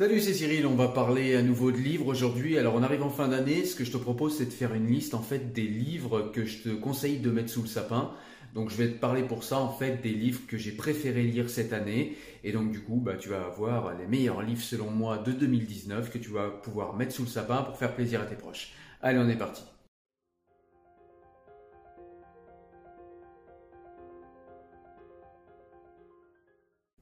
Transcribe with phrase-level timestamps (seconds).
[0.00, 2.56] Salut, c'est Cyril, on va parler à nouveau de livres aujourd'hui.
[2.56, 4.86] Alors on arrive en fin d'année, ce que je te propose c'est de faire une
[4.86, 8.10] liste en fait des livres que je te conseille de mettre sous le sapin.
[8.54, 11.50] Donc je vais te parler pour ça en fait des livres que j'ai préféré lire
[11.50, 12.16] cette année.
[12.44, 16.10] Et donc du coup bah, tu vas avoir les meilleurs livres selon moi de 2019
[16.10, 18.72] que tu vas pouvoir mettre sous le sapin pour faire plaisir à tes proches.
[19.02, 19.64] Allez on est parti.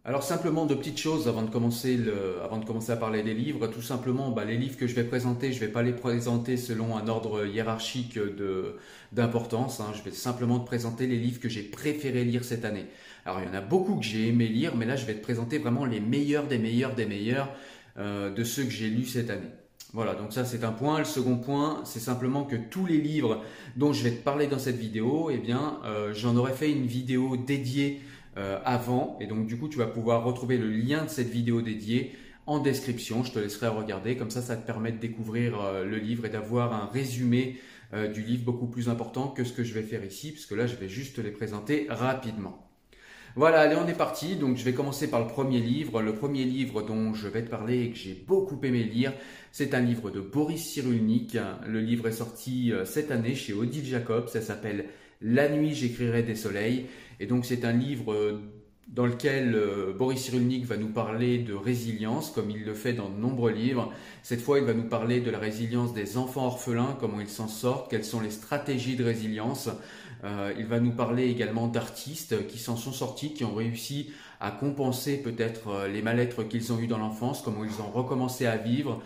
[0.09, 1.98] Alors simplement deux petites choses avant de commencer,
[2.88, 3.66] à parler des livres.
[3.66, 6.57] Tout simplement, bah, les livres que je vais présenter, je ne vais pas les présenter
[6.57, 8.18] selon un ordre hiérarchique
[9.13, 9.80] d'importance.
[9.80, 9.93] Hein.
[9.94, 12.86] Je vais simplement te présenter les livres que j'ai préféré lire cette année.
[13.26, 15.22] Alors il y en a beaucoup que j'ai aimé lire, mais là je vais te
[15.22, 17.50] présenter vraiment les meilleurs des meilleurs des meilleurs
[17.99, 19.50] euh, de ceux que j'ai lus cette année.
[19.93, 21.00] Voilà, donc ça c'est un point.
[21.00, 23.43] Le second point, c'est simplement que tous les livres
[23.77, 26.86] dont je vais te parler dans cette vidéo, eh bien, euh, j'en aurais fait une
[26.86, 28.00] vidéo dédiée
[28.37, 29.17] euh, avant.
[29.21, 32.12] Et donc du coup, tu vas pouvoir retrouver le lien de cette vidéo dédiée
[32.47, 33.25] en description.
[33.25, 34.17] Je te laisserai regarder.
[34.17, 37.58] Comme ça, ça te permet de découvrir euh, le livre et d'avoir un résumé
[37.94, 40.67] euh, du livre beaucoup plus important que ce que je vais faire ici, puisque là,
[40.67, 42.64] je vais juste te les présenter rapidement.
[43.34, 44.36] Voilà, allez, on est parti.
[44.36, 46.00] Donc, je vais commencer par le premier livre.
[46.00, 49.12] Le premier livre dont je vais te parler et que j'ai beaucoup aimé lire,
[49.52, 51.36] c'est un livre de Boris Cyrulnik.
[51.67, 54.28] Le livre est sorti cette année chez Odile Jacob.
[54.28, 54.86] Ça s'appelle
[55.20, 56.86] La nuit, j'écrirai des soleils.
[57.20, 58.41] Et donc c'est un livre euh,
[58.86, 63.08] dans lequel euh, Boris Cyrulnik va nous parler de résilience, comme il le fait dans
[63.08, 63.92] de nombreux livres.
[64.22, 67.48] Cette fois, il va nous parler de la résilience des enfants orphelins, comment ils s'en
[67.48, 69.69] sortent, quelles sont les stratégies de résilience.
[70.24, 74.52] Euh, il va nous parler également d'artistes qui s'en sont sortis, qui ont réussi à
[74.52, 79.02] compenser peut-être les mal-être qu'ils ont eu dans l'enfance, comment ils ont recommencé à vivre,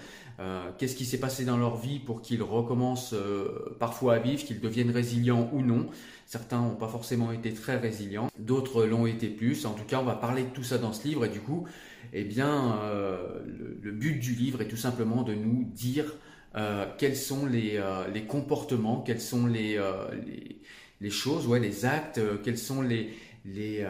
[0.78, 3.14] qu'est-ce qui s'est passé dans leur vie pour qu'ils recommencent
[3.78, 5.88] parfois à vivre, qu'ils deviennent résilients ou non?
[6.26, 9.66] Certains n'ont pas forcément été très résilients, d'autres l'ont été plus.
[9.66, 11.66] En tout cas, on va parler de tout ça dans ce livre et du coup,
[12.12, 13.40] eh bien, euh,
[13.82, 16.14] le, but du livre est tout simplement de nous dire
[16.56, 19.78] euh, quels sont les, euh, comportements, quelles sont les,
[21.10, 23.86] choses, ouais, les actes, quelles sont les, les,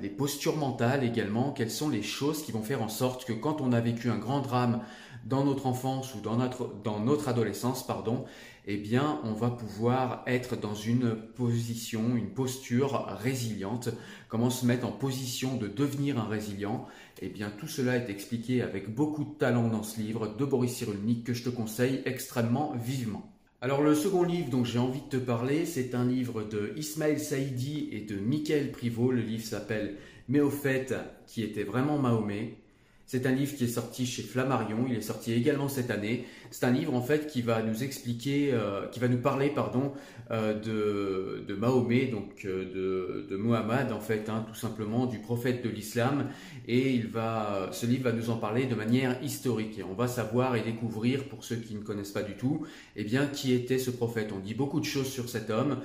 [0.00, 3.60] les postures mentales également, quelles sont les choses qui vont faire en sorte que quand
[3.60, 4.80] on a vécu un grand drame
[5.26, 8.24] dans notre enfance ou dans notre, adolescence, pardon,
[8.66, 13.90] eh bien, on va pouvoir être dans une position, une posture résiliente.
[14.28, 16.86] Comment se mettre en position de devenir un résilient?
[17.20, 20.74] Eh bien, tout cela est expliqué avec beaucoup de talent dans ce livre de Boris
[20.74, 23.30] Cyrulnik que je te conseille extrêmement vivement.
[23.64, 27.18] Alors le second livre dont j'ai envie de te parler, c'est un livre de Ismaël
[27.18, 29.10] Saïdi et de Michael Privot.
[29.10, 29.96] Le livre s'appelle
[30.28, 30.94] Mais au fait,
[31.26, 32.58] qui était vraiment Mahomet.
[33.06, 36.24] C'est un livre qui est sorti chez Flammarion, il est sorti également cette année.
[36.50, 39.92] C'est un livre en fait qui va nous expliquer, euh, qui va nous parler pardon
[40.30, 45.18] euh, de, de, Mahomet, donc euh, de, de, Mohammed en fait, hein, tout simplement du
[45.18, 46.30] prophète de l'islam.
[46.66, 49.78] Et il va, ce livre va nous en parler de manière historique.
[49.78, 52.64] Et on va savoir et découvrir, pour ceux qui ne connaissent pas du tout,
[52.96, 54.30] eh bien qui était ce prophète.
[54.34, 55.80] On dit beaucoup de choses sur cet homme,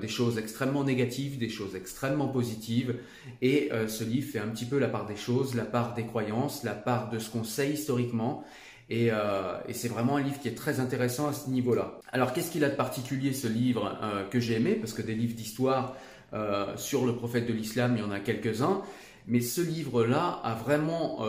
[0.00, 2.96] des choses extrêmement négatives, des choses extrêmement positives.
[3.42, 6.59] Et ce livre fait un petit peu la part des choses, la part des croyances
[6.64, 8.44] la part de ce qu'on sait historiquement.
[8.92, 11.98] Euh, et, c'est vraiment un livre qui est très intéressant à ce niveau-là.
[12.12, 14.74] Alors qu'est-ce qu'il a de particulier ce livre euh, que j'ai aimé?
[14.74, 15.94] Parce que des livres d'histoire
[16.32, 18.82] euh, sur le prophète de l'islam, il y en a quelques-uns.
[19.26, 21.20] Mais ce livre-là a vraiment,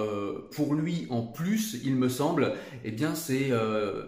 [0.51, 2.53] pour lui en plus, il me semble,
[2.83, 3.51] eh bien c'est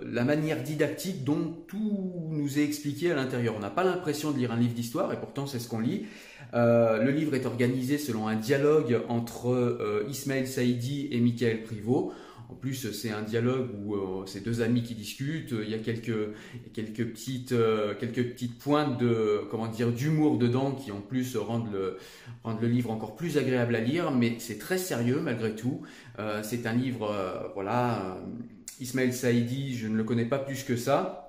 [0.06, 3.56] la manière didactique dont tout nous est expliqué à l'intérieur.
[3.58, 6.06] On n'a pas l'impression de lire un livre d'histoire, et pourtant c'est ce qu'on lit.
[6.54, 12.14] Euh, le livre est organisé selon un dialogue entre euh, Ismaël Saïdi et Michael Privot.
[12.54, 15.54] En plus, c'est un dialogue où euh, c'est deux amis qui discutent.
[15.60, 16.30] Il y a quelques,
[16.72, 17.56] quelques, petites,
[18.00, 21.98] quelques petites pointes de, comment dire, d'humour dedans qui en plus rendent le,
[22.44, 24.12] rendent le livre encore plus agréable à lire.
[24.12, 25.82] Mais c'est très sérieux malgré tout.
[26.44, 28.18] c'est un livre, voilà,
[28.80, 31.23] Ismaël Saïdi, je ne le connais pas plus que ça.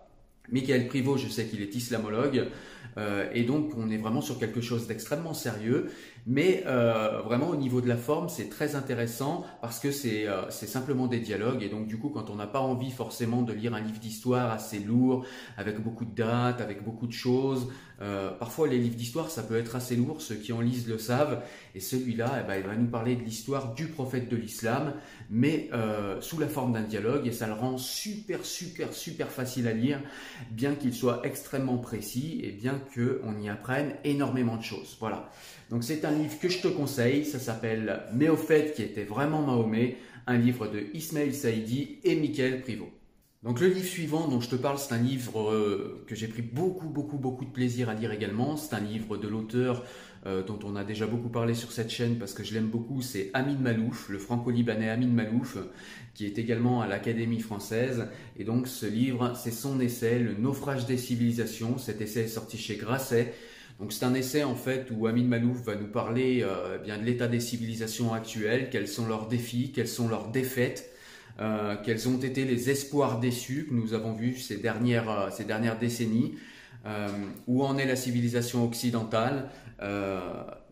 [0.51, 2.49] Michael Privot, je sais qu'il est islamologue.
[2.97, 5.91] Euh, et donc, on est vraiment sur quelque chose d'extrêmement sérieux.
[6.27, 10.67] Mais euh, vraiment, au niveau de la forme, c'est très intéressant parce que euh, c'est
[10.67, 11.63] simplement des dialogues.
[11.63, 14.51] Et donc, du coup, quand on n'a pas envie forcément de lire un livre d'histoire
[14.51, 15.27] assez lourd,
[15.59, 17.69] avec beaucoup de dates, avec beaucoup de choses,
[18.01, 20.21] euh, parfois les livres d'histoire, ça peut être assez lourd.
[20.21, 21.43] Ceux qui en lisent le savent.
[21.75, 24.95] Et celui-là, eh ben, il va nous parler de l'histoire du prophète de l'islam,
[25.31, 27.27] mais euh, sous la forme d'un dialogue.
[27.27, 30.01] Et ça le rend super, super, super facile à lire,
[30.51, 34.97] bien qu'il soit extrêmement précis et bien qu'on y apprenne énormément de choses.
[35.01, 35.31] Voilà.
[35.71, 38.03] Donc c'est un livre que je te conseille, ça s'appelle
[38.37, 39.97] fait qui était vraiment Mahomet,
[40.27, 42.91] un livre de Ismail Saïdi et Michael Privot.
[43.45, 46.41] Donc le livre suivant dont je te parle, c'est un livre euh, que j'ai pris
[46.41, 48.57] beaucoup, beaucoup, beaucoup de plaisir à lire également.
[48.57, 49.85] C'est un livre de l'auteur
[50.27, 53.03] euh, dont on a déjà beaucoup parlé sur cette chaîne parce que je l'aime beaucoup.
[53.03, 55.59] C'est Amin Malouf, le franco-libanais Amin Malouf,
[56.15, 58.07] qui est également à l'Académie française.
[58.39, 61.79] Et donc ce livre, c'est son essai, Le naufrage des civilisations.
[61.79, 63.35] Cet essai est sorti chez Grasset.
[63.81, 67.05] Donc c'est un essai en fait où Amin Malouf va nous parler euh, bien de
[67.05, 70.91] l'état des civilisations actuelles, quels sont leurs défis, quelles sont leurs défaites
[71.41, 75.79] euh, quels ont été les espoirs déçus que nous avons vus ces dernières, ces dernières
[75.79, 76.37] décennies,
[76.87, 77.09] euh,
[77.47, 79.49] où en est la civilisation occidentale,
[79.83, 80.21] euh,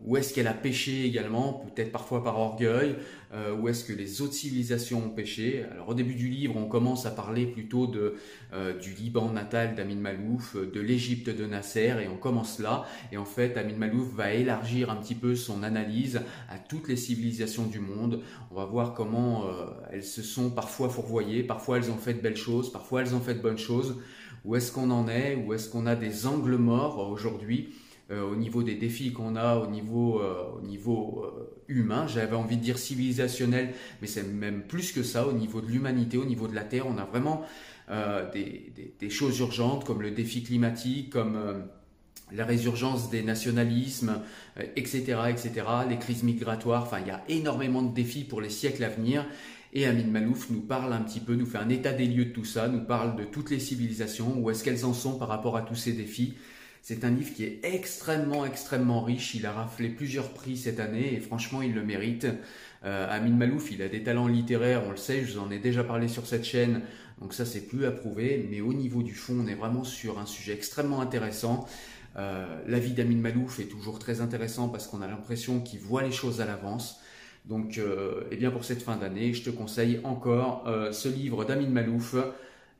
[0.05, 2.95] où est-ce qu'elle a péché également, peut-être parfois par orgueil,
[3.33, 5.65] euh, où est-ce que les autres civilisations ont péché.
[5.71, 8.15] Alors au début du livre, on commence à parler plutôt de,
[8.53, 12.85] euh, du Liban natal d'Amin Malouf, de l'Égypte de Nasser, et on commence là.
[13.11, 16.97] Et en fait, Amin Malouf va élargir un petit peu son analyse à toutes les
[16.97, 18.21] civilisations du monde.
[18.51, 22.21] On va voir comment euh, elles se sont parfois fourvoyées, parfois elles ont fait de
[22.21, 23.97] belles choses, parfois elles ont fait de bonnes choses.
[24.45, 27.73] Où est-ce qu'on en est Où est-ce qu'on a des angles morts aujourd'hui
[28.11, 32.35] euh, au niveau des défis qu'on a, au niveau, euh, au niveau euh, humain, j'avais
[32.35, 36.25] envie de dire civilisationnel, mais c'est même plus que ça, au niveau de l'humanité, au
[36.25, 37.45] niveau de la Terre, on a vraiment
[38.33, 41.37] des, des, choses urgentes comme le défi climatique, comme
[42.33, 44.21] la résurgence des nationalismes,
[44.75, 45.51] etc., etc.,
[45.89, 49.25] les crises migratoires, enfin il y a énormément de défis pour les siècles à venir.
[49.75, 52.29] Et Amin Malouf nous parle un petit peu, nous fait un état des lieux de
[52.29, 55.57] tout ça, nous parle de toutes les civilisations, où est-ce qu'elles en sont par rapport
[55.57, 56.35] à tous ces défis.
[56.83, 59.35] C'est un livre qui est extrêmement, extrêmement riche.
[59.35, 62.27] Il a raflé plusieurs prix cette année et franchement, il le mérite.
[62.85, 65.59] Euh, Amin Malouf, il a des talents littéraires, on le sait, je vous en ai
[65.59, 66.81] déjà parlé sur cette chaîne,
[67.21, 68.47] donc ça c'est plus à prouver.
[68.49, 71.67] Mais au niveau du fond, on est vraiment sur un sujet extrêmement intéressant.
[72.17, 76.03] Euh, la vie d'Amin Malouf est toujours très intéressant parce qu'on a l'impression qu'il voit
[76.03, 76.99] les choses à l'avance.
[77.45, 81.43] Donc, euh, eh bien pour cette fin d'année, je te conseille encore euh, ce livre
[81.45, 82.15] d'Amin Malouf,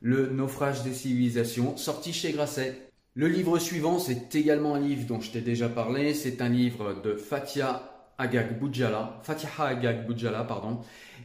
[0.00, 2.90] Le naufrage des civilisations, sorti chez Grasset.
[3.14, 6.14] Le livre suivant, c'est également un livre dont je t'ai déjà parlé.
[6.14, 10.80] C'est un livre de Fatia Agag Boudjala, Fatiha Agag Boudjala, pardon.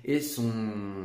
[0.05, 0.51] Et son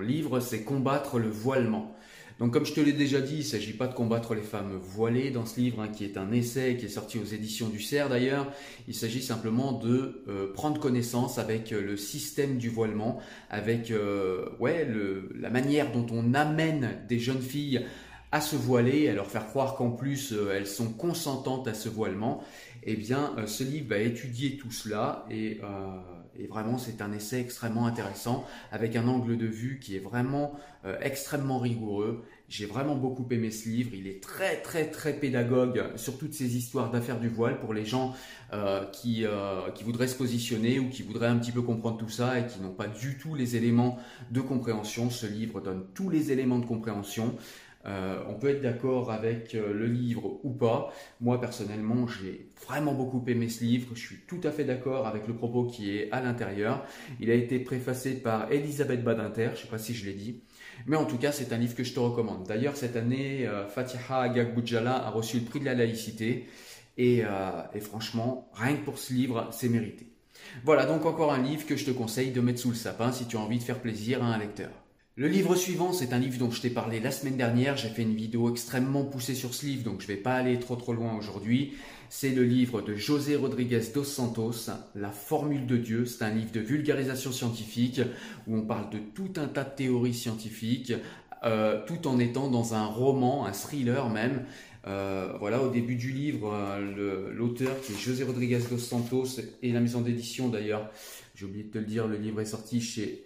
[0.02, 1.94] livre, c'est Combattre le voilement.
[2.40, 4.76] Donc, comme je te l'ai déjà dit, il ne s'agit pas de combattre les femmes
[4.82, 7.80] voilées dans ce livre, hein, qui est un essai qui est sorti aux éditions du
[7.80, 8.50] CERF d'ailleurs.
[8.88, 13.20] Il s'agit simplement de euh, prendre connaissance avec euh, le système du voilement,
[13.50, 17.84] avec euh, ouais, le, la manière dont on amène des jeunes filles
[18.34, 21.88] à se voiler, à leur faire croire qu'en plus euh, elles sont consentantes à ce
[21.88, 22.42] voilement,
[22.82, 26.00] eh bien euh, ce livre va étudier tout cela et, euh,
[26.36, 30.58] et vraiment c'est un essai extrêmement intéressant avec un angle de vue qui est vraiment
[31.00, 32.24] extrêmement rigoureux.
[32.48, 36.56] J'ai vraiment beaucoup aimé ce livre, il est très très très pédagogue sur toutes ces
[36.56, 38.14] histoires d'affaires du voile pour les gens
[38.92, 39.24] qui,
[39.74, 42.60] qui voudraient se positionner ou qui voudraient un petit peu comprendre tout ça et qui
[42.60, 43.98] n'ont pas du tout les éléments
[44.30, 45.08] de compréhension.
[45.08, 47.34] Ce livre donne tous les éléments de compréhension.
[47.86, 50.92] Euh, on peut être d'accord avec euh, le livre ou pas.
[51.20, 53.88] Moi personnellement, j'ai vraiment beaucoup aimé ce livre.
[53.94, 56.84] Je suis tout à fait d'accord avec le propos qui est à l'intérieur.
[57.20, 60.42] Il a été préfacé par Elisabeth Badinter, je ne sais pas si je l'ai dit.
[60.86, 62.46] Mais en tout cas, c'est un livre que je te recommande.
[62.46, 66.46] D'ailleurs, cette année, euh, Fatiha Gagboudjala a reçu le prix de la laïcité.
[66.96, 67.24] Et,
[67.74, 70.12] et franchement, rien que pour ce livre, c'est mérité.
[70.62, 73.26] Voilà donc encore un livre que je te conseille de mettre sous le sapin si
[73.26, 74.83] tu as envie de faire plaisir à un lecteur.
[75.16, 77.76] Le livre suivant, c'est un livre dont je t'ai parlé la semaine dernière.
[77.76, 80.58] J'ai fait une vidéo extrêmement poussée sur ce livre, donc je ne vais pas aller
[80.58, 81.74] trop trop loin aujourd'hui.
[82.08, 86.04] C'est le livre de José Rodriguez dos Santos, La formule de Dieu.
[86.04, 88.00] C'est un livre de vulgarisation scientifique
[88.48, 90.92] où on parle de tout un tas de théories scientifiques,
[91.44, 94.44] euh, tout en étant dans un roman, un thriller même.
[94.88, 99.70] Euh, voilà, au début du livre, euh, l'auteur qui est José Rodriguez dos Santos et
[99.70, 100.90] la maison d'édition d'ailleurs,
[101.36, 103.23] j'ai oublié de te le dire, le livre est sorti chez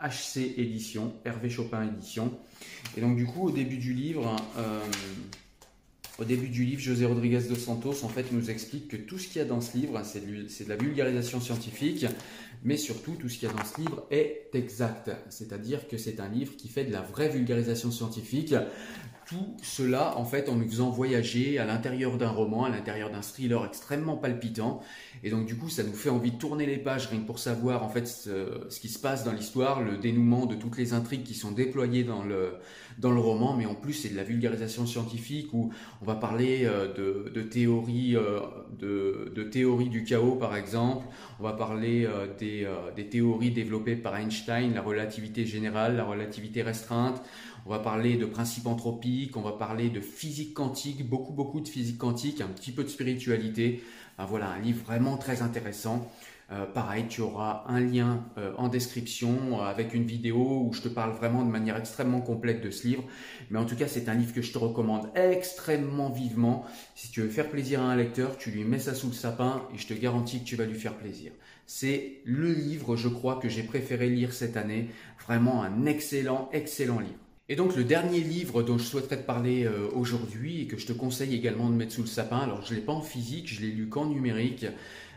[0.00, 2.32] HC Édition, Hervé Chopin Édition.
[2.96, 4.80] Et donc du coup, au début du livre, euh,
[6.18, 9.28] au début du livre, José Rodriguez dos Santos en fait nous explique que tout ce
[9.28, 12.06] qu'il y a dans ce livre, c'est de, la vulgarisation scientifique,
[12.64, 15.10] mais surtout tout ce qu'il y a dans ce livre est exact.
[15.28, 18.54] C'est-à-dire que c'est un livre qui fait de la vraie vulgarisation scientifique
[19.26, 23.22] tout cela en fait en nous faisant voyager à l'intérieur d'un roman, à l'intérieur d'un
[23.22, 24.80] thriller extrêmement palpitant.
[25.24, 27.40] Et donc du coup, ça nous fait envie de tourner les pages rien que pour
[27.40, 31.24] savoir en fait ce qui se passe dans l'histoire, le dénouement de toutes les intrigues
[31.24, 32.54] qui sont déployées dans le,
[32.98, 33.54] dans le roman.
[33.54, 35.72] Mais en plus, c'est de la vulgarisation scientifique où
[36.02, 38.40] on va parler euh, de, de théories euh,
[38.78, 41.06] de, de théorie du chaos par exemple.
[41.40, 42.26] On va parler euh,
[42.94, 47.22] des, théories développées par Einstein, la relativité générale, la relativité restreinte.
[47.66, 51.68] On va parler de principes anthropiques, on va parler de physique quantique, beaucoup beaucoup de
[51.68, 53.82] physique quantique, un petit peu de spiritualité.
[54.18, 56.08] voilà, un livre vraiment très intéressant.
[56.74, 58.24] Pareil, tu auras un lien
[58.56, 62.70] en description avec une vidéo où je te parle vraiment de manière extrêmement complète de
[62.70, 63.04] ce livre.
[63.50, 66.64] Mais en tout cas, c'est un livre que je te recommande extrêmement vivement.
[66.94, 69.62] Si tu veux faire plaisir à un lecteur, tu lui mets ça sous le sapin
[69.74, 71.32] et je te garantis que tu vas lui faire plaisir.
[71.66, 74.90] C'est le livre, je crois, que j'ai préféré lire cette année.
[75.26, 77.18] Vraiment un excellent, excellent livre.
[77.48, 80.86] Et donc le dernier livre dont je souhaiterais te parler euh, aujourd'hui et que je
[80.86, 83.46] te conseille également de mettre sous le sapin, alors je ne l'ai pas en physique,
[83.46, 84.66] je l'ai lu qu'en numérique,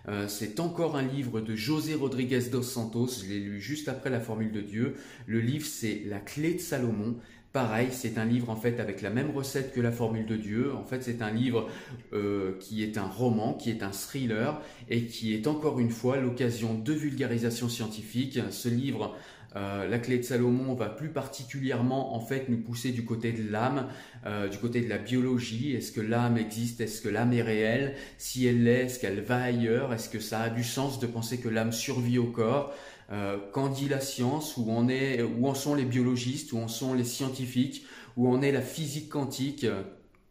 [0.08, 4.10] euh, c'est encore un livre de José Rodriguez dos Santos, je l'ai lu juste après
[4.10, 4.96] la Formule de Dieu.
[5.27, 7.15] Le livre c'est La clé de Salomon.
[7.51, 10.72] Pareil, c'est un livre en fait avec la même recette que la Formule de Dieu.
[10.75, 11.68] En fait, c'est un livre
[12.13, 16.18] euh, qui est un roman, qui est un thriller et qui est encore une fois
[16.18, 18.39] l'occasion de vulgarisation scientifique.
[18.51, 19.15] Ce livre
[19.56, 23.51] euh, la clé de Salomon va plus particulièrement en fait nous pousser du côté de
[23.51, 23.88] l'âme,
[24.25, 25.74] euh, du côté de la biologie.
[25.75, 26.82] Est-ce que l'âme existe?
[26.82, 27.96] Est-ce que l'âme est réelle?
[28.18, 29.91] Si elle l'est, est-ce qu'elle va ailleurs?
[29.94, 32.74] Est-ce que ça a du sens de penser que l'âme survit au corps?
[33.12, 34.56] Euh, Qu'en dit la science?
[34.58, 36.53] Où en est Où en sont les biologistes?
[36.53, 37.86] Où en sont les scientifiques?
[38.18, 39.65] Où en est la physique quantique?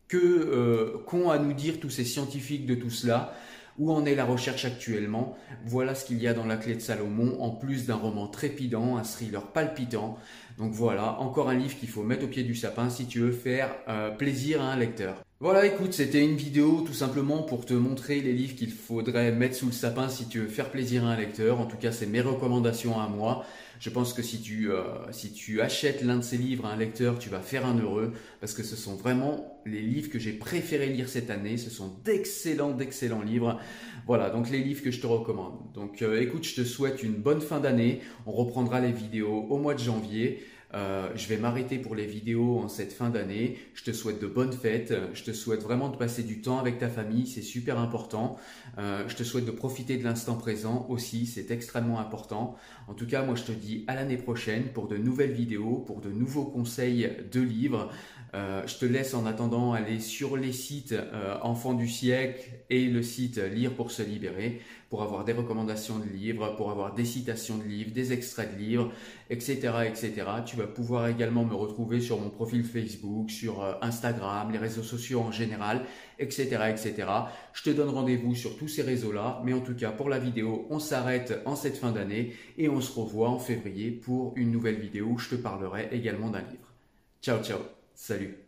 [0.06, 3.34] Que qu'ont à nous dire tous ces scientifiques de tout cela?
[3.78, 5.36] Où en est la recherche actuellement?
[5.64, 8.96] Voilà ce qu'il y a dans La Clé de Salomon, en plus d'un roman trépidant,
[8.96, 10.18] un thriller palpitant.
[10.58, 13.32] Donc voilà, encore un livre qu'il faut mettre au pied du sapin si tu veux
[13.32, 15.22] faire euh, plaisir à un lecteur.
[15.40, 19.54] Voilà, écoute, c'était une vidéo tout simplement pour te montrer les livres qu'il faudrait mettre
[19.54, 21.60] sous le sapin si tu veux faire plaisir à un lecteur.
[21.60, 23.46] En tout cas, c'est mes recommandations à moi.
[23.78, 26.76] Je pense que si tu, euh, si tu achètes l'un de ces livres à un
[26.76, 30.32] lecteur, tu vas faire un heureux parce que ce sont vraiment les livres que j'ai
[30.32, 31.56] préféré lire cette année.
[31.56, 33.60] Ce sont d'excellents, d'excellents livres.
[34.08, 35.54] Voilà, donc les livres que je te recommande.
[35.72, 38.00] Donc euh, écoute, je te souhaite une bonne fin d'année.
[38.26, 40.42] On reprendra les vidéos au mois de janvier.
[40.74, 43.58] Euh, je vais m'arrêter pour les vidéos en cette fin d'année.
[43.74, 44.94] Je te souhaite de bonnes fêtes.
[45.14, 47.26] Je te souhaite vraiment de passer du temps avec ta famille.
[47.26, 48.36] C'est super important.
[48.78, 51.26] Euh, je te souhaite de profiter de l'instant présent aussi.
[51.26, 52.56] C'est extrêmement important.
[52.86, 56.00] En tout cas, moi, je te dis à l'année prochaine pour de nouvelles vidéos, pour
[56.00, 57.90] de nouveaux conseils de livres.
[58.34, 60.94] Euh, je te laisse en attendant aller sur les sites
[61.42, 66.04] Enfants du siècle et le site Lire pour se libérer pour avoir des recommandations de
[66.04, 68.92] livres, pour avoir des citations de livres, des extraits de livres,
[69.28, 69.54] etc.,
[69.86, 70.12] etc.
[70.46, 74.82] Tu vas pouvoir également me retrouver sur mon profil Facebook, sur euh, Instagram, les réseaux
[74.82, 75.84] sociaux en général,
[76.18, 77.08] etc., etc.
[77.52, 80.66] Je te donne rendez-vous sur tous ces réseaux-là, mais en tout cas pour la vidéo,
[80.70, 84.80] on s'arrête en cette fin d'année et on se revoit en février pour une nouvelle
[84.80, 86.72] vidéo où je te parlerai également d'un livre.
[87.20, 87.58] Ciao, ciao,
[87.94, 88.47] salut